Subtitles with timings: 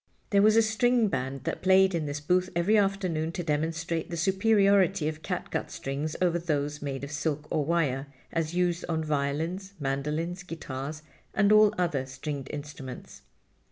[0.31, 4.17] There was a string band that played in this booth every afternoon to demonstrate the
[4.17, 9.03] superiority of cat gut strings over those made of silk or wire, as used on
[9.03, 11.03] violins, mandolins, guitars
[11.35, 13.21] and all other stringed instruments.